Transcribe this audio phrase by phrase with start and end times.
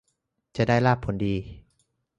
[0.57, 1.35] จะได้ลาภผลดี